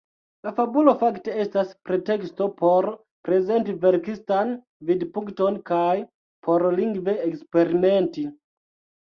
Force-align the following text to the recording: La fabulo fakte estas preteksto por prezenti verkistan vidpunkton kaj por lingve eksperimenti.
La 0.45 0.51
fabulo 0.59 0.93
fakte 1.01 1.33
estas 1.43 1.73
preteksto 1.89 2.47
por 2.61 2.87
prezenti 3.27 3.75
verkistan 3.83 4.55
vidpunkton 4.91 5.61
kaj 5.71 5.93
por 6.49 6.67
lingve 6.81 7.17
eksperimenti. 7.29 8.27